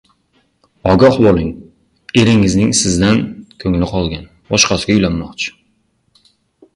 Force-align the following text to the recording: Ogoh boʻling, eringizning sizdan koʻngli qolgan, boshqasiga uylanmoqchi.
Ogoh 0.91 1.17
boʻling, 1.25 1.49
eringizning 2.21 2.71
sizdan 2.79 3.21
koʻngli 3.65 3.91
qolgan, 3.91 4.23
boshqasiga 4.55 4.97
uylanmoqchi. 4.97 5.53